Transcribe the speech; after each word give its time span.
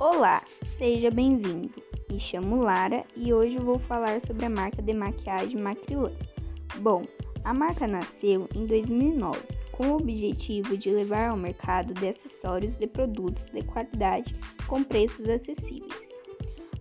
Olá, 0.00 0.42
seja 0.64 1.10
bem-vindo. 1.10 1.74
Me 2.10 2.18
chamo 2.18 2.62
Lara 2.62 3.04
e 3.14 3.34
hoje 3.34 3.58
vou 3.58 3.78
falar 3.78 4.22
sobre 4.22 4.46
a 4.46 4.48
marca 4.48 4.80
de 4.80 4.94
maquiagem 4.94 5.60
Macrilan. 5.60 6.14
Bom, 6.78 7.02
a 7.44 7.52
marca 7.52 7.86
nasceu 7.86 8.48
em 8.54 8.64
2009 8.64 9.38
com 9.72 9.88
o 9.88 9.96
objetivo 9.96 10.74
de 10.74 10.90
levar 10.90 11.28
ao 11.28 11.36
mercado 11.36 11.92
de 11.92 12.08
acessórios 12.08 12.74
de 12.76 12.86
produtos 12.86 13.44
de 13.48 13.62
qualidade 13.62 14.34
com 14.66 14.82
preços 14.82 15.28
acessíveis. 15.28 16.18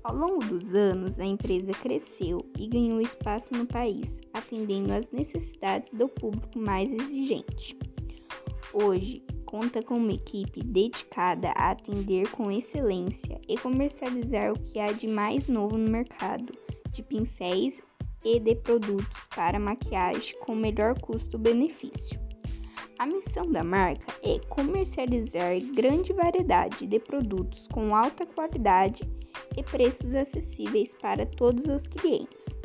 Ao 0.06 0.16
longo 0.16 0.40
dos 0.46 0.74
anos, 0.74 1.20
a 1.20 1.26
empresa 1.26 1.74
cresceu 1.74 2.40
e 2.58 2.68
ganhou 2.68 3.02
espaço 3.02 3.54
no 3.54 3.66
país, 3.66 4.22
atendendo 4.34 4.94
às 4.94 5.12
necessidades 5.12 5.92
do 5.92 6.08
público 6.08 6.58
mais 6.58 6.94
exigente. 6.94 7.78
Hoje, 8.74 9.22
conta 9.50 9.82
com 9.82 9.96
uma 9.96 10.14
equipe 10.14 10.64
dedicada 10.64 11.50
a 11.56 11.71
atender 11.71 12.30
com 12.30 12.52
excelência 12.52 13.42
e 13.50 13.57
comercializar 13.57 14.52
o 14.52 14.60
que 14.60 14.80
há 14.80 14.92
de 14.92 15.07
mais 15.07 15.48
novo 15.48 15.76
no 15.76 15.90
mercado 15.90 16.54
de 16.92 17.02
pincéis 17.02 17.82
e 18.24 18.40
de 18.40 18.54
produtos 18.54 19.28
para 19.36 19.57
maquiagem 19.57 20.38
com 20.42 20.54
melhor 20.54 21.00
custo-benefício. 21.00 22.20
A 23.00 23.07
missão 23.07 23.52
da 23.52 23.64
marca 23.64 24.14
é 24.21 24.38
comercializar 24.50 25.60
grande 25.74 26.14
variedade 26.14 26.86
de 26.86 27.00
produtos 27.00 27.68
com 27.74 27.96
alta 27.96 28.28
qualidade 28.28 29.02
e 29.57 29.64
preços 29.64 30.14
acessíveis 30.14 30.93
para 30.93 31.26
todos 31.26 31.66
os 31.74 31.88
clientes. 31.88 32.56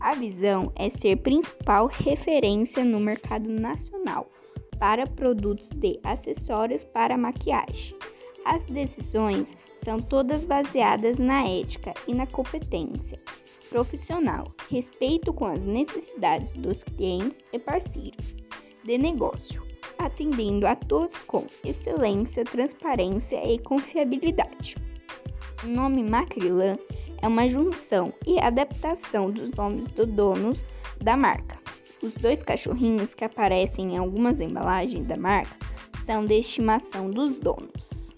A 0.00 0.14
visão 0.14 0.72
é 0.76 0.88
ser 0.88 1.16
principal 1.16 1.88
referência 1.88 2.82
no 2.82 2.98
mercado 3.00 3.50
nacional 3.50 4.30
para 4.82 5.06
produtos 5.06 5.68
de 5.76 6.00
acessórios 6.02 6.82
para 6.82 7.16
maquiagem. 7.16 7.94
As 8.44 8.64
decisões 8.64 9.56
são 9.76 9.96
todas 9.96 10.42
baseadas 10.42 11.20
na 11.20 11.46
ética 11.46 11.94
e 12.08 12.12
na 12.12 12.26
competência 12.26 13.16
profissional, 13.70 14.52
respeito 14.68 15.32
com 15.32 15.46
as 15.46 15.60
necessidades 15.60 16.54
dos 16.54 16.82
clientes 16.82 17.44
e 17.52 17.60
parceiros 17.60 18.38
de 18.82 18.98
negócio, 18.98 19.62
atendendo 19.98 20.66
a 20.66 20.74
todos 20.74 21.16
com 21.28 21.46
excelência, 21.64 22.42
transparência 22.42 23.40
e 23.48 23.60
confiabilidade. 23.60 24.74
O 25.62 25.68
nome 25.68 26.02
Macrilan 26.02 26.76
é 27.22 27.28
uma 27.28 27.48
junção 27.48 28.12
e 28.26 28.40
adaptação 28.40 29.30
dos 29.30 29.48
nomes 29.52 29.86
dos 29.92 30.08
donos 30.08 30.64
da 31.00 31.16
marca. 31.16 31.61
Os 32.02 32.12
dois 32.14 32.42
cachorrinhos 32.42 33.14
que 33.14 33.24
aparecem 33.24 33.94
em 33.94 33.96
algumas 33.96 34.40
embalagens 34.40 35.06
da 35.06 35.16
marca 35.16 35.56
são 36.04 36.24
de 36.26 36.34
estimação 36.34 37.08
dos 37.08 37.38
donos. 37.38 38.10